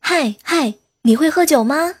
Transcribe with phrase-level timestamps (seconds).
[0.00, 0.72] 嗨嗨，
[1.02, 1.92] 你会喝酒吗？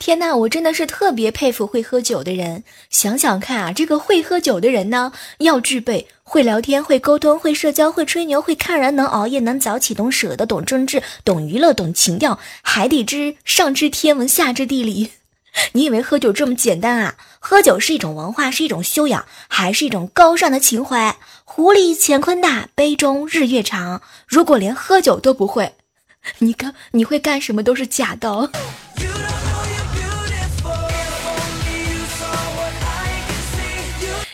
[0.00, 2.64] 天呐，我真的是特别佩服会喝酒的人。
[2.90, 15.12] 想想看啊，这个会喝酒的人呢，要具备会聊天、会沟通、会社交、会吹牛、会看人、能熬夜、能早起、懂舍得、懂政治、懂娱乐、懂情调，还得知上知天文下知地理。
[15.72, 17.14] 你以为喝酒这么简单啊？
[17.40, 21.16] 喝酒是一种文化，是一种修养，还是一种高尚的情怀？
[21.50, 24.02] 壶里乾坤大，杯中日月长。
[24.26, 25.74] 如果连喝酒都不会，
[26.40, 28.50] 你干你会干什么都是假的。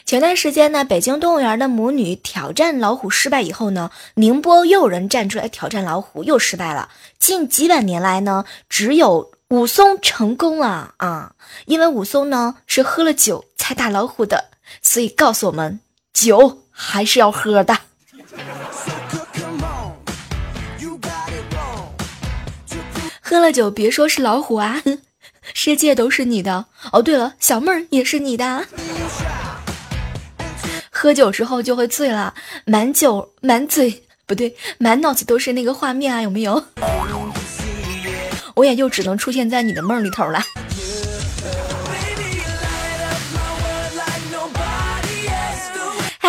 [0.05, 6.89] 前段时间呢，北京动物园的母女挑战老虎失败以后呢，宁波又有人站出来挑战老虎，又失败了。
[7.21, 11.35] 近几百年来呢，只有武松成功了啊！
[11.67, 14.51] 因为武松呢是喝了酒才打老虎的，
[14.83, 15.79] 所以告诉我们，
[16.13, 17.79] 酒还是要喝的。
[23.21, 24.83] 喝了酒别说是老虎啊，
[25.55, 26.67] 世界都是你的。
[26.93, 28.67] 哦，对了，小妹儿也是你的。
[30.91, 36.65] 喝酒之后就会醉了，满酒满嘴不对，满脑子都是那个画面啊，有没有？
[38.55, 40.41] 我也就只能出现在你的梦里头了。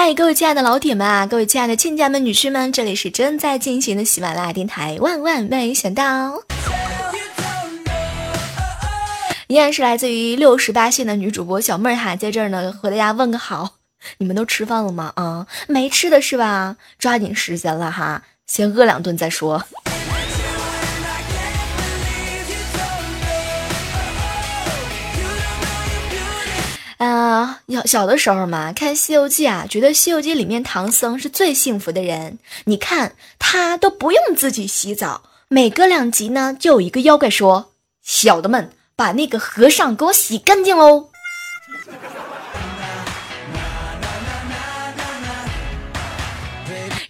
[0.07, 6.43] 嗨，各位亲爱的老铁们啊，各位亲爱的亲家们、女婿们，这里是正在进行的喜马拉雅电台，万万没想到，
[9.47, 13.77] 依然是来自于六十八线的女主播小妹儿哈，在这儿呢和大家问个好。
[14.19, 15.11] 你们都吃饭了吗？
[15.15, 16.77] 啊，没吃的是吧？
[16.99, 19.65] 抓紧时间了哈，先饿两顿再说。
[26.97, 32.39] 啊，小小的时候嘛，看《西游记》啊，觉得《西游记》里面唐僧是最幸福的人。
[32.65, 41.09] 你看他都不用自己洗澡，每隔两集呢，就有一个妖怪说：“小的们，把那个和尚给我洗干净喽。”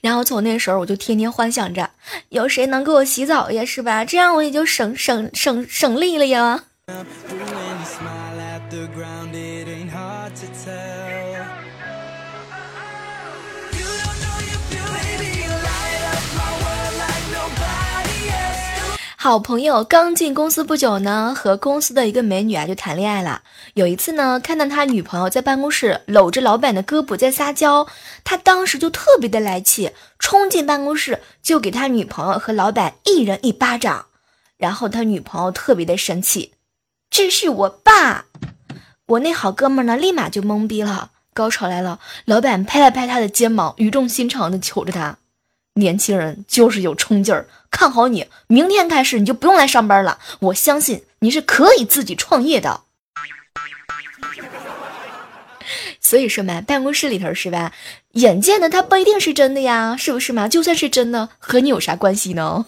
[0.02, 1.92] 然后从那时候我就天天幻想着，
[2.30, 4.04] 有谁能给我洗澡呀，是吧？
[4.04, 6.64] 这样我也就省省省省力了呀。
[19.26, 23.42] 好朋友刚进公司不久呢，和公司的一个美女啊就谈恋爱了。
[23.74, 27.88] 有一次呢，看到他女朋友在办公室搂着老板的胳膊在撒娇，
[28.24, 34.06] 他当时就特别的来气，冲进办公室就给他女朋友和老板一人一巴掌。
[34.58, 36.54] 然后他女朋友特别的生气，
[37.10, 38.26] 这是我爸。
[39.08, 41.10] 我那好哥们呢，立马就懵逼了。
[41.34, 45.18] 高潮来了，老板拍了拍他的肩膀，语重心长的求着他。
[45.78, 50.18] 年轻人就是有冲劲儿，看好你，明天开始你就不用来上班了。
[50.40, 52.84] 我相信你是可以自己创业的。
[56.00, 57.74] 所以说嘛，办公室里头是吧？
[58.14, 60.48] 眼见的他不一定是真的呀，是不是嘛？
[60.48, 62.66] 就算是真的，和你有啥关系呢？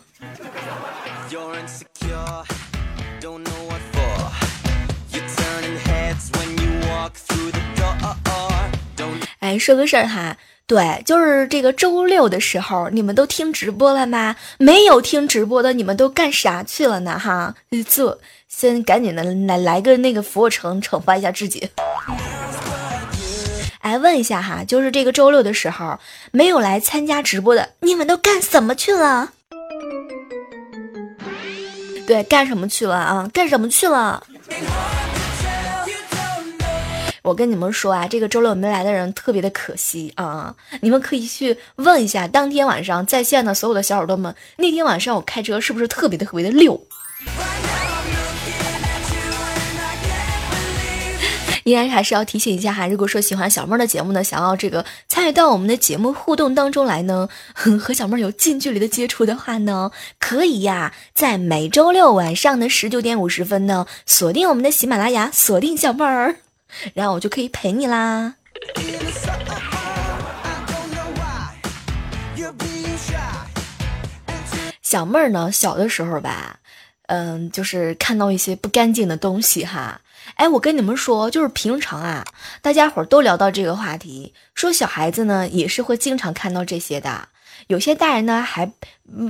[9.40, 10.36] 哎，说个事儿哈。
[10.68, 14.36] 对，就是这个周六的时候，你们都听直播了吗？
[14.58, 17.18] 没有听直播的，你们都干啥去了呢？
[17.18, 17.56] 哈，
[17.88, 18.20] 做
[18.50, 21.70] 先赶紧的来来个那个俯卧撑，惩罚一下自己。
[23.80, 25.98] 哎，问一下哈，就是这个周六的时候
[26.32, 29.32] 没有来参加直播的，你们都干什么去了？
[32.06, 33.30] 对，干什么去了啊？
[33.34, 34.22] 干什么去了？
[37.28, 40.56] 我跟你们说啊，这个周六没来的人特别的可惜啊！
[40.80, 46.82] 你们可以去问一下当天晚上在线的所有的小耳朵们，那天晚上我开车是不是特别的特别的溜？
[51.66, 66.38] 依然还是要提醒一下哈，如果说喜欢小妹儿的节目呢，想要这个参与到我们的节目互动当中来呢， 和小妹儿有近距离的接触的话呢，可以呀，在每周六晚上的十九点五十分呢，锁定我们的喜马拉雅，锁定小妹儿。
[66.94, 68.36] 然后我就可以陪你啦。
[74.82, 76.60] 小妹儿呢，小的时候吧，
[77.08, 80.00] 嗯，就是看到一些不干净的东西哈。
[80.36, 82.24] 哎，我跟你们说，就是平常啊，
[82.62, 87.28] 大家伙都聊到这个话题，说小孩子呢也是会经常看到这些的。
[87.68, 88.72] 有些大人呢还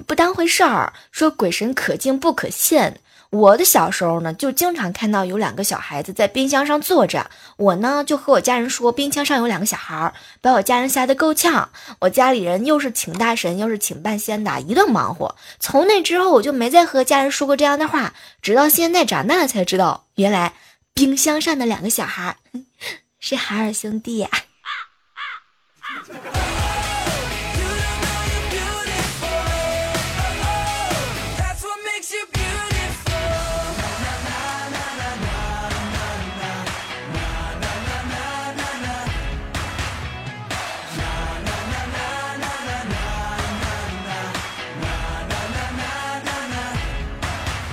[0.06, 2.94] 不当回事儿，说鬼神可敬不可信。
[3.29, 11.69] 我的小时候呢，就经常看到有两个小孩子在冰箱上坐着，我呢就和我家人说冰箱上有两个小孩，把我家人吓得够呛。
[12.00, 15.35] 我家里人又是请大神又是请半仙的，一顿忙活。
[15.59, 20.53] 从那之后，我就没再和家人说过这样的话，直到现在长大才知道，原来
[20.94, 22.38] 冰箱上的两个小孩
[23.19, 24.30] 是海尔兄弟呀。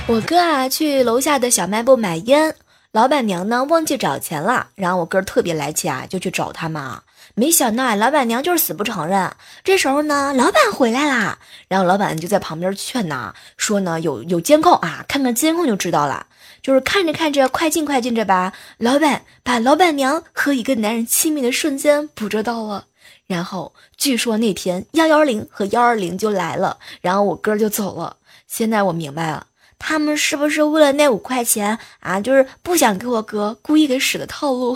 [0.07, 2.55] 我哥啊，去楼下的小卖部买烟，
[2.93, 7.05] 老板娘呢忘记找钱了，然后我哥特别来气啊，就去找他嘛。
[7.35, 9.33] 没想到啊，老板娘就是死不承认。
[9.65, 16.27] 这时候呢，老板回来啦，然后老板就在旁边劝呐，说呢有有监控啊，看看监控就知道了。
[16.61, 22.85] 就是看着看着，快进快进着吧，老板把老板娘和一个男人亲密的瞬间捕捉到了。
[23.27, 28.19] 然后据说那天幺幺零和幺二零就来了，然后我哥就走了。
[28.47, 29.47] 现在我明白了。
[29.87, 32.19] 他们是不是为了那五块钱啊？
[32.19, 34.75] 就是不想给我哥，故意给使的套路。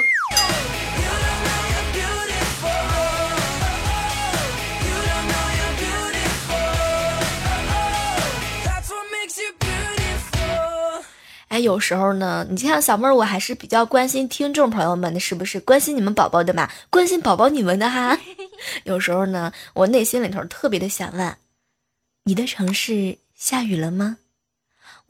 [11.48, 16.68] 哎，有时候呢，你像小妹儿，我还是比较关心听众朋友们的，是不是关心你们宝宝的嘛？
[16.90, 18.18] 关心宝宝你们的哈。
[18.84, 21.34] 有时候呢，我内心里头特别的想问，
[22.24, 24.18] 你的城市下雨了吗？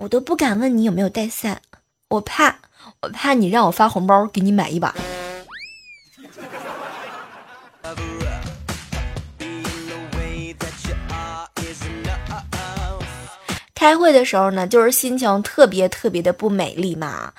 [0.00, 1.60] 我都不敢问你有没有带伞，
[2.06, 2.58] 我怕，
[3.00, 4.94] 我怕你让我发红包给你买一把。
[13.74, 17.32] 开会的时候呢，就是心情特别特别的不美丽嘛。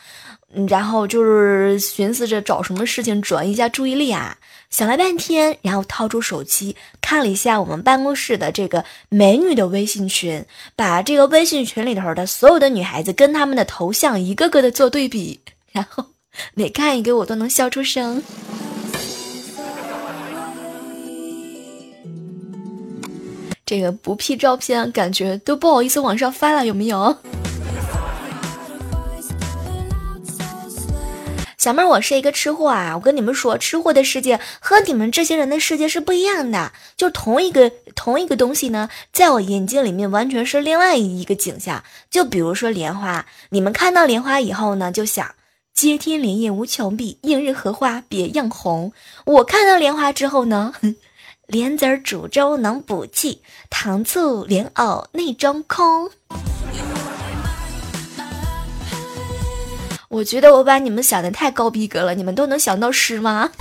[0.68, 4.36] 然后就是寻思着找什么事情转移一下注意力啊，
[4.70, 10.46] 想了半天，然后掏出手机看了一下我们办公室的这个美女的微信群，
[10.76, 15.40] 把这个微信群里头的所有的女孩子跟她们的头像一个个的做对比，
[15.72, 16.06] 然后
[16.54, 18.22] 每看一个我都能笑出声。
[23.66, 27.18] 这个不 P 照片，感觉都不好意思往上发了，有没有？
[31.70, 32.96] 小妹，我是一个吃货啊！
[32.96, 36.72] 我跟你们说，吃货的世界和你们这些人的世界是不一样的。
[36.98, 41.84] 就同一个同一个东西呢，在我眼睛里面完全是另外一个景象。
[42.10, 45.36] 就比如说莲花，你们看到莲花以后呢，就想
[45.72, 48.92] 接天莲叶无穷碧，映日荷花别样红。
[49.26, 50.74] 我看到莲花之后呢，
[51.46, 56.10] 莲子煮粥能补气，糖醋莲藕内装空。
[60.10, 63.52] 我觉得我把你们想的太高逼格了，你们都能想到诗吗？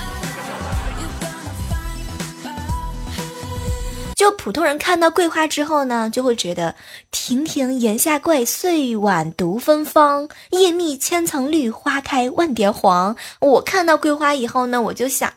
[4.17, 6.75] 就普通人看到桂花之后呢，就会觉得
[7.11, 13.15] 亭亭檐下桂，岁晚独芬芳，叶密千层绿，花开万点黄。
[13.41, 15.31] 我看到桂花以后呢，我就想，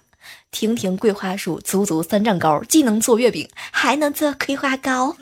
[0.50, 5.14] 亭亭桂花树，足足三丈高，既能做月饼，还能做桂花糕。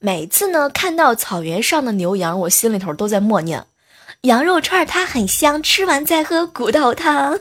[0.00, 3.66] 每次呢，看到草原上的牛羊，我心里头都在默念：
[4.22, 7.36] 羊肉串它很香，吃完再喝骨头汤。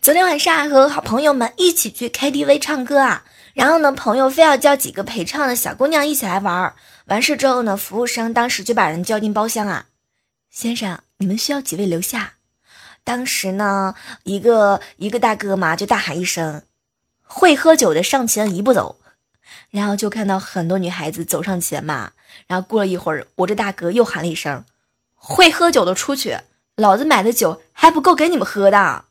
[0.00, 6.76] 昨天晚上和好朋友们一起去 KTV 唱歌啊，然后呢，朋友非要叫几个陪唱的小姑娘一起来玩儿。
[7.06, 9.86] 完事之后呢，服务生当时就把人叫进包厢啊，
[10.48, 12.34] 先生，你们需要几位留下？
[13.10, 16.62] 当时呢，一个一个大哥嘛，就大喊一声
[17.26, 19.00] ：“会喝酒的上前一步走。”
[19.70, 22.12] 然后就看到很多女孩子走上前嘛。
[22.46, 24.64] 然后过了一会儿，我这大哥又喊了一声
[25.16, 26.38] ：“会喝酒的出去，
[26.76, 29.06] 老子买的酒还不够给你们喝的。”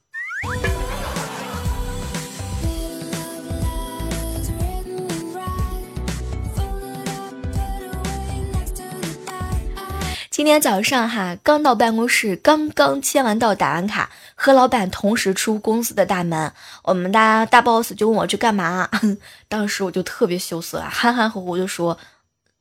[10.40, 16.54] 今天早上哈，刚到办公室，刚刚签完到，打完卡，和老板同时出公司的大门。
[16.84, 18.90] 我们大大 boss 就问我去干嘛，
[19.50, 21.98] 当时我就特别羞涩，含含糊糊就说：“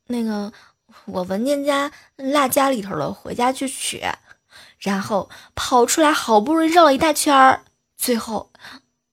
[0.09, 0.53] 那个
[1.05, 4.03] 我文件夹落家里头了，回家去取。”
[4.81, 7.61] 然后跑出来，好不容易绕了一大圈儿，
[7.97, 8.51] 最后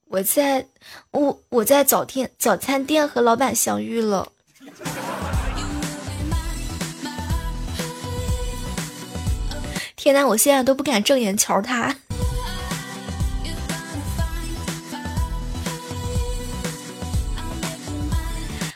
[0.06, 0.66] 我在
[1.12, 4.32] 我我在早店早餐店和老板相遇了。
[10.06, 11.96] 现在我现在都不敢正眼瞧他。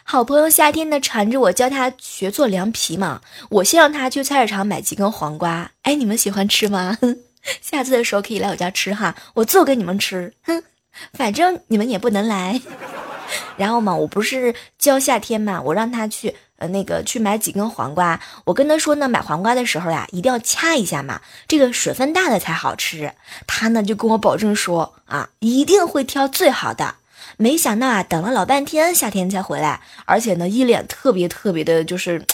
[0.03, 5.71] 好朋友夏天呢缠着我教他学做凉皮嘛，我先让他去菜市场买几根黄瓜。
[5.83, 6.99] 哎，你们喜欢吃吗？
[7.63, 10.35] 下次的时候可以来我家吃哈，我做给你们吃。
[10.43, 10.65] 哼，
[11.13, 12.61] 反正你们也不能来。
[13.57, 16.35] 然后嘛，我不是教夏天嘛，我让他去。
[16.61, 18.21] 呃那个去买几根黄瓜。
[18.45, 23.13] 我跟他说呢，买黄瓜的时候呀，一定要掐一下嘛，这个水分大的才好吃。
[23.47, 26.95] 他呢就跟我保证说啊，一定会挑最好的。
[27.37, 32.25] 没想到啊，等了老半天，夏天才回来，而且呢，一脸特别特别的，就是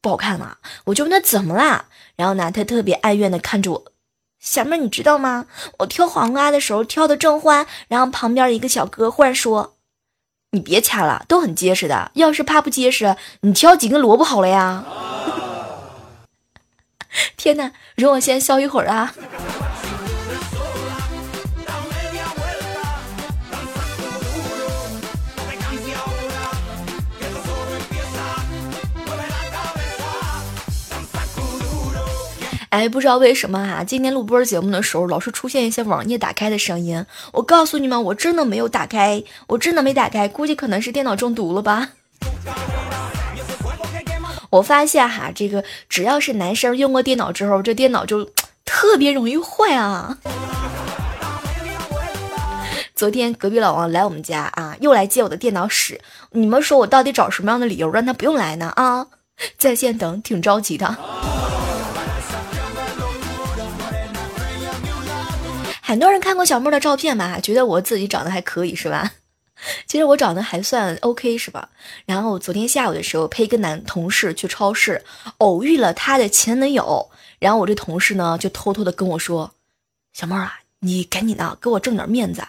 [0.00, 0.56] 不好看嘛。
[0.84, 1.84] 我就问他怎么啦，
[2.16, 3.84] 然后呢，他特别哀怨的看着我，
[4.40, 5.46] 小妹，你知道吗？
[5.78, 9.73] 我挑黄瓜的时候挑的正欢，然后旁边一个小哥忽然说
[10.54, 12.10] ：“你别掐了，都很结实的。
[12.14, 14.84] 要是怕不结实，你挑几根萝卜好了呀。
[17.36, 19.14] ”天哪，容我先消一会儿啊。
[32.74, 37.06] 哎，不知道为什么哈，今天录播节目的时候老是出现一些网页打开的声音。
[37.32, 41.90] 我告诉你们，我真的没有打开，我真的没打开，估计可能是电脑中毒了吧。
[44.50, 48.28] 我发现哈，这个只要是男生用过电脑之后，这电脑就
[48.64, 50.18] 特别容易坏啊。
[52.96, 56.00] 昨天隔壁老王来我们家啊，又来借我的电脑使。
[56.32, 58.72] 你们说我到底找什么样的理由让他不用来呢？
[58.74, 59.06] 啊，
[59.56, 60.96] 在线等，挺着急的。
[65.86, 69.12] 很多人看过小妹的照片吧，觉得我自己长得还可以是吧？
[69.86, 71.68] 其实我长得还算 OK 是吧？
[72.06, 75.04] 然后昨天下午的时候陪一个男同事去超市，
[75.36, 77.10] 偶遇了他的前男友。
[77.38, 79.52] 然后我这同事呢就偷偷的跟我说
[80.14, 82.42] ：“小妹啊，你赶紧的给我挣点面子。”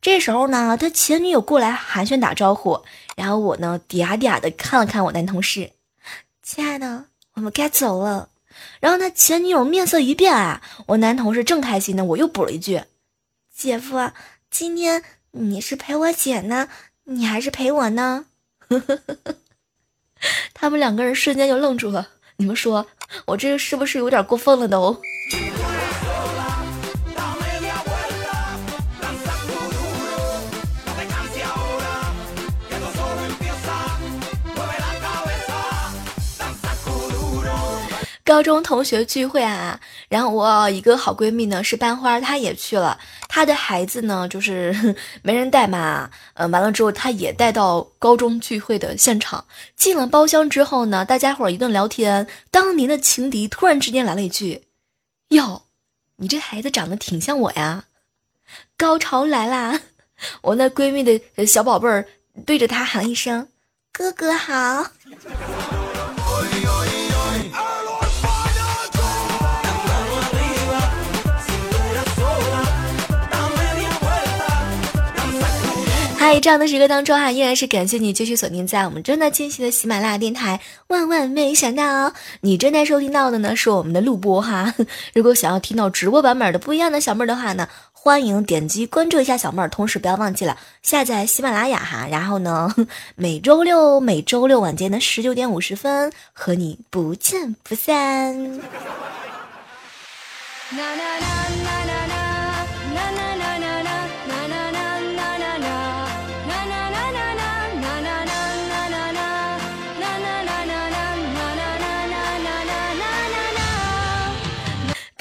[0.00, 2.82] 这时候呢，他前女友过来寒暄打招呼，
[3.16, 5.72] 然后我呢嗲嗲的看了看我男同事
[6.42, 8.30] ：“亲爱的，我们该走了。”
[8.80, 12.82] 然后他前女友面色一变啊，我男同事正开心呢，我又补了一句
[13.54, 14.10] ：“姐夫，
[14.50, 15.02] 今天
[15.32, 16.68] 你是陪我姐呢，
[17.04, 18.26] 你还是陪我呢？”
[20.54, 22.08] 他们两个人瞬间就愣住了。
[22.36, 22.86] 你们说
[23.26, 25.00] 我这个是不是有点过分了都？
[38.32, 42.98] 高中同学聚会啊，然后我一个好闺蜜呢是班花，她也去了。
[43.28, 49.44] 她的孩子呢就是 没人带嘛，嗯，完了之后她也带到高中聚会的现场。
[49.76, 54.62] 进了包厢之后呢，大家伙一顿聊天，当年的情敌突然之间来了一句
[55.28, 55.64] ：“哟，
[56.16, 57.84] 你这孩子长得挺像我呀。”
[58.78, 59.78] 高潮来啦！
[60.40, 62.08] 我那闺蜜的小宝贝儿
[62.46, 63.48] 对着她喊一声
[63.92, 64.86] ：“哥哥好。”
[76.24, 80.60] 嗨，这样的时刻当中哈，依然是感谢你继续锁定在我们正在进行的喜马拉雅电台。
[80.86, 82.12] 万万没想到，
[82.42, 84.72] 你正在收听到的呢是我们的录播哈。
[85.14, 92.06] 如果想要听到直播版本的不一样的小妹儿的话呢，欢迎点击关注一下小妹儿，同时不要忘记了下载喜马拉雅哈。
[92.08, 92.72] 然后呢，
[93.16, 98.58] 每周六每周六晚间的十九点五十分和你不见不散。
[98.58, 98.62] 啦
[100.70, 101.18] 啦啦
[101.64, 101.81] 啦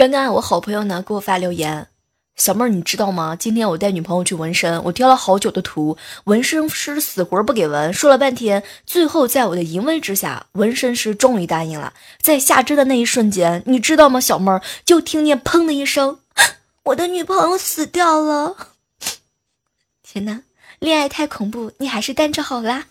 [0.01, 1.85] 刚刚我好朋友呢给我发留言，
[2.35, 3.35] 小妹儿你知道吗？
[3.35, 11.93] 今天我带女朋友去纹身，我挑了好久的图，纹身师死活不给纹，说了半天，最后在我的淫威之下，纹身师终于答应了。
[12.19, 14.19] 在下针的那一瞬间，你知道吗？
[14.19, 16.17] 小妹儿就听见砰的一声，
[16.85, 18.55] 我的女朋友死掉了。
[20.01, 20.41] 天哪，
[20.79, 22.85] 恋爱太恐怖，你还是单着好啦。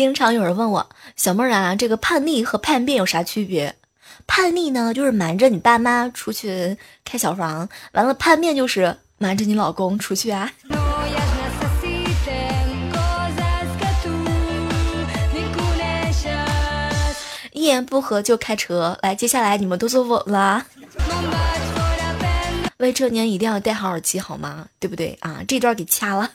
[0.00, 3.74] 经常有人问我，小妹儿啊，这个叛逆和叛变有啥区别？
[4.26, 10.50] 叛逆呢，就是瞒着你爸妈出去开小房；完了，叛变就是瞒着你老公出去啊。
[17.52, 20.64] 一言不合就开车，来，接下来你们都坐稳了。
[22.78, 24.64] 未成年一定要戴好耳机，好吗？
[24.78, 25.42] 对不对啊？
[25.46, 26.30] 这段给掐了。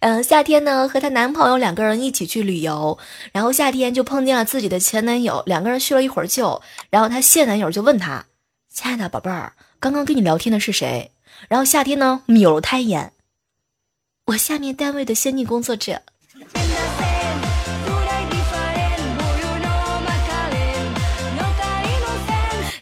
[0.00, 2.98] 嗯，夏天呢和她男朋友两个人一起去旅游，
[3.32, 8.26] 然后夏天就碰见了自己的前男友，两个人叙了一会儿旧，然后她现男友就问她
[8.72, 11.10] ：“亲爱的宝贝儿，刚刚跟你聊天的是谁？”
[11.48, 13.12] 然后夏天呢瞄了他一眼
[14.26, 16.02] ：“我下面单位的先进工作者。”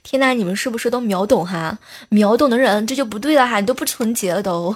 [0.02, 1.78] 天呐，你们是不是都秒懂哈？
[2.08, 4.74] 秒懂的人这就不对了哈，你都不纯洁了都。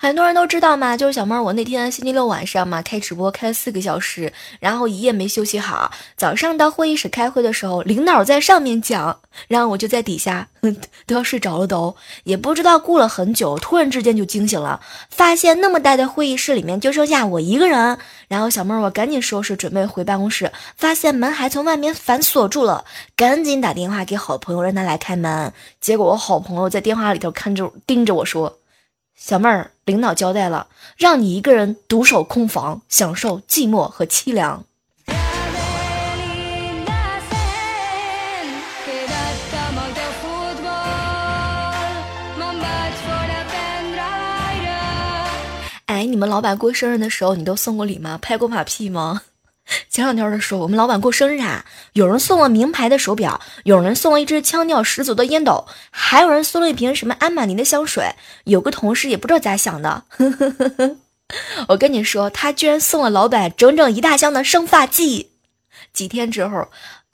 [0.00, 5.90] 很多人都知道嘛，就是小妹儿，我那天星期六晚上嘛开直播开了四个小时，然后一夜没休息好。
[6.16, 10.46] 早上到会议室开会的时候，领导在上面讲，然后我就在底下
[11.04, 17.98] 都要睡着了都，也不知道过了很久，突然之间就惊醒了，发现那么大的会议室里面就剩下我一个人。
[18.28, 22.84] 然后小妹儿，我赶紧收拾准备回办公室，发现门还从外面反锁住了，
[23.16, 25.52] 赶紧打电话给好朋友让他来开门。
[25.80, 28.57] 结果我好朋友在电话里头看着盯着我说。
[29.20, 34.64] 小妹儿，领导交代了，让你一个人独守空房，享受寂寞和凄凉。
[45.86, 48.16] 哎，你们老板过生日的时候，你都送过礼吗？
[48.22, 49.22] 拍过马屁吗？
[49.90, 58.14] 前两天的时候，我们老板过生日啊，有人送了名牌的手表，有人送了一支腔调十足的烟斗，还有人送了一瓶什么安玛尼的香水。
[58.44, 60.04] 有个同事也不知道咋想的，
[61.68, 65.32] 我跟你说，他居然送了老板整整一大箱的生发剂。
[65.92, 66.68] 几天之后，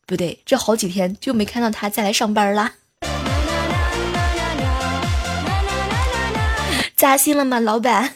[0.07, 2.73] 不对，这好几天就没看到他再来上班了。
[6.97, 8.15] 扎心了吗，老板？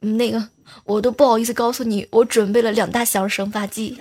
[0.00, 0.48] 那个。
[0.84, 4.00] 我都不好意思告诉你，我准备了两大箱生发剂。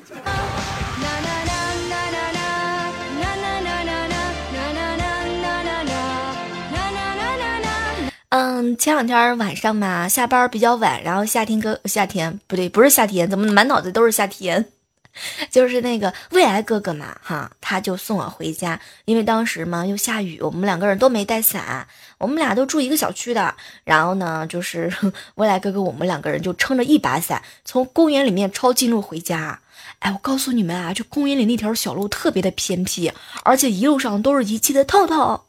[8.29, 14.65] 嗯，前两天晚上嘛，下班比较晚，然后夏天哥，夏天不对，不是夏天，怎么满脑子都是夏天？
[15.49, 24.91] 就是那个未来哥哥嘛，哈，他就送我回家，因为当时嘛又下雨，我们两个人都没带伞，我们俩都住一个小区的，然后呢，就是
[25.35, 29.61] 未来哥哥，我们两个人就撑着一把伞，从公园里面抄近路回家。
[29.99, 33.11] 哎，我告诉你们啊，这公园里那条小路特别的偏僻，
[33.43, 35.45] 而且一路上都是遗弃的套套。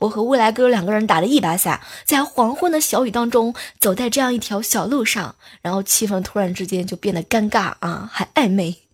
[0.00, 8.85] 我和未来哥两个人打着一把伞，在黄昏的小雨当中走在这样一条小路上，然后气氛突然之间就变得尴尬啊，还暧昧。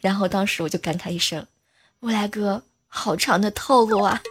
[0.00, 1.46] 然后当时我就感慨一声
[2.00, 4.22] ：“未来哥，好长的套路啊！”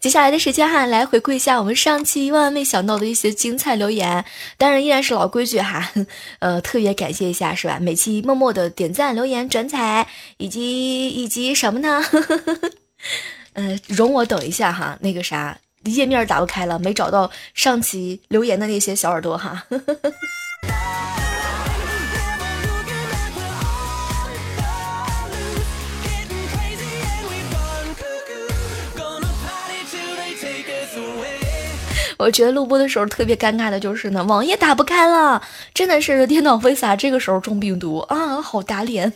[0.00, 4.24] 接下来的时间哈，来回顾一下我们上期万万没想到的一些精彩留言。
[4.58, 5.92] 当然依然是老规矩哈，
[6.40, 7.78] 呃，特别感谢一下是吧？
[7.80, 12.02] 每期默默的点赞、留言、转采，以及以及什么呢？
[13.54, 15.56] 呃，容我等一下哈，那个啥。
[15.84, 19.64] 页面打不开了，没找到上期留言的那些小耳朵哈。
[32.18, 35.42] 我觉得录播的时候特别尴尬的就是呢，网页打不开了，
[35.74, 38.40] 真的是电脑为啥这个时候中病毒啊？
[38.40, 39.12] 好打脸。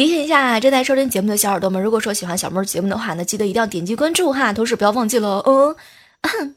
[0.00, 5.76] 提醒一下正在收听节目的小耳朵们，如果说喜欢小妹儿节目的话，那记得一定要点击关注哈，同时不要忘记了，嗯，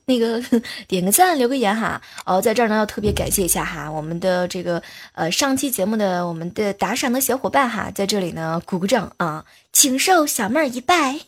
[0.06, 0.42] 那个
[0.88, 2.02] 点个赞，留个言哈。
[2.26, 11.20] 哦，在这儿呢要特别感谢一下哈，我们的这个呃上期节目的我们的打赏的小伙伴哈，在这里呢鼓个掌啊，请受小妹儿一拜。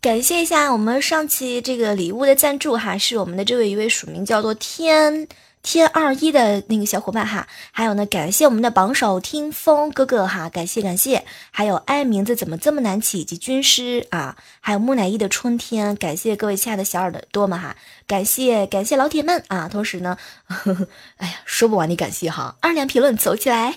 [0.00, 5.28] 感谢一下我们上期这个礼物的赞助哈，是我们的这位一位署名叫做天。
[5.62, 23.76] 天二一的那个小伙伴哈，还有呢，感谢我们的榜首听风哥哥哈，感谢感谢，还有爱名字怎么这么难起以及军师啊，还有木乃伊的春天，感谢各位亲爱的小耳朵们哈，感谢感谢老铁们啊，同时呢呵呵， 哎呀，说不完的感谢哈，二两评论走起来。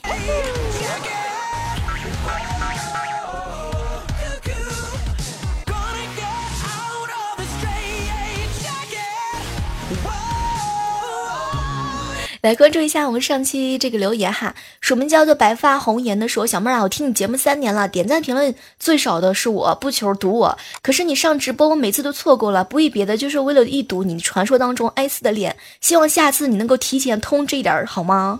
[12.43, 28.37] 来关注一下我们上期这个留言哈，署名叫做白发红颜的说：“小妹儿啊，我听你节目三年了，点赞评论最少的是我，不求读我，可是你上直播我每次都错过了，不为别的，就是为了一睹你传说当中哀死的脸，希望下次你能够提前通知一点好吗？”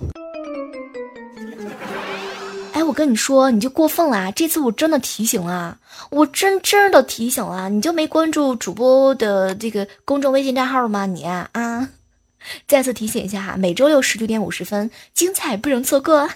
[2.74, 5.78] 哎，我跟你说，你就过分了，这次我真的提醒了，
[6.10, 11.06] 我真真的提醒了，你就没关注主播的这个公众微信账号吗？
[11.06, 11.48] 你啊，
[12.68, 16.30] 再次提醒一下哈，每周六十九点五十分，精彩不容错过。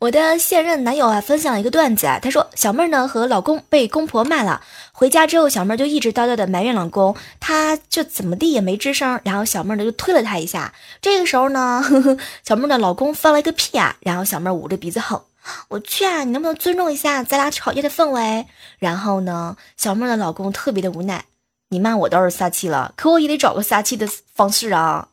[0.00, 4.60] 我的现任男友啊，分享了一个段子啊，他说小妹儿呢和老公被公婆骂了，
[4.92, 15.24] 回家之后小妹儿就一直叨叨的埋怨老公，他就怎么地也没吱声，然后小妹儿呢就推了他一下，这个时候呢，呵 呵小妹儿的老公放了一个屁啊，然后小妹儿捂着鼻子吼，
[15.68, 18.46] 我去啊，你能不能尊重一下咱俩吵架的氛围？
[18.78, 21.24] 然后呢，小妹儿的老公特别的无奈，
[21.68, 25.08] 你骂我倒是撒气了，可我也得找个撒气的方式啊。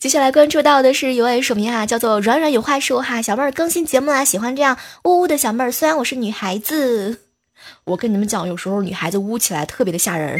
[0.00, 5.72] 接下来关注到的是一位署名啊，叫做软软有话说哈，小妹儿更新节目啦，喜欢这样呜呜的小妹儿。
[5.72, 7.22] 虽然我是女孩子，
[7.84, 10.38] 我跟你们讲，有时候女孩子呜起来特别的吓人。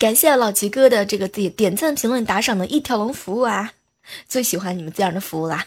[0.00, 3.72] 感谢老齐哥的这个点点赞、评论、打赏的一条龙服务啊，
[4.26, 5.66] 最喜欢你们这样的服务啦。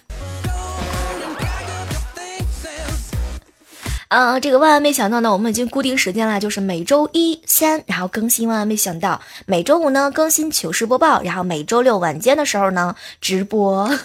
[4.07, 8.47] 嗯，这个万万没想到呢，我们已经固定时间了，就是每周一、三，然后更新。
[8.47, 13.87] 万万没想到，每周五呢更新糗事播报，然后每周六晚间的时候呢直播。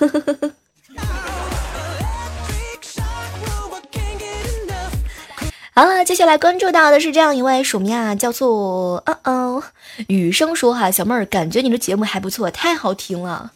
[5.78, 9.62] 好了，接下来关注到的是这样一位署名啊，叫做嗯嗯
[10.08, 13.52] 雨生说哈，小妹儿感觉你的节目还不错，太好听了。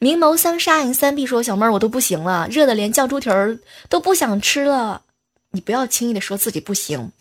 [0.00, 3.56] 明眸三杀影三 B 说：“小妹儿，我都不行了，热的连酱猪蹄儿
[3.88, 5.02] 都不想吃了。
[5.52, 7.12] 你不要轻易的说自己不行。”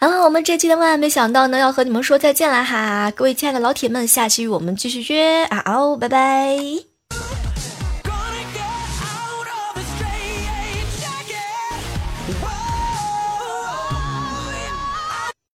[0.00, 6.89] 然后，我们这期的万万没想到呢，要和你们说再见了哈，各位亲爱的老铁们，下期我们继续约啊哦，拜拜。